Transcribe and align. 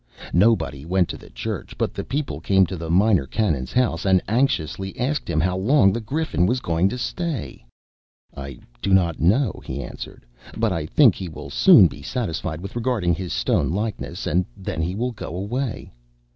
Nobody 0.33 0.83
went 0.83 1.09
to 1.09 1.17
the 1.19 1.29
church, 1.29 1.77
but 1.77 1.93
the 1.93 2.03
people 2.03 2.39
came 2.41 2.65
to 2.65 2.75
the 2.75 2.89
Minor 2.89 3.27
Canon's 3.27 3.71
house, 3.71 4.03
and 4.03 4.19
anxiously 4.27 4.99
asked 4.99 5.29
him 5.29 5.39
how 5.39 5.55
long 5.55 5.93
the 5.93 6.01
Griffin 6.01 6.47
was 6.47 6.59
going 6.59 6.89
to 6.89 6.97
stay. 6.97 7.63
"I 8.35 8.57
do 8.81 8.95
not 8.95 9.19
know," 9.19 9.61
he 9.63 9.79
answered, 9.83 10.25
"but 10.57 10.71
I 10.71 10.87
think 10.87 11.13
he 11.13 11.29
will 11.29 11.51
soon 11.51 11.85
be 11.85 12.01
satisfied 12.01 12.61
with 12.61 12.75
regarding 12.75 13.13
his 13.13 13.31
stone 13.31 13.69
likeness, 13.69 14.25
and 14.25 14.43
then 14.57 14.81
he 14.81 14.95
will 14.95 15.11
go 15.11 15.35
away." 15.35 15.93